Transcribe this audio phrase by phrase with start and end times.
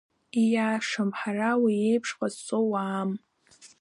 [0.41, 3.11] Ииашам, ҳара уи еиԥш ҟазҵо уаам.